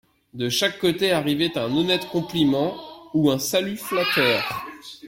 [0.33, 2.75] De chaque côté arrivait un honnête compliment
[3.13, 4.65] ou un salut flatteur.